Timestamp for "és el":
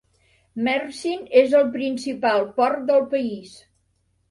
1.43-1.69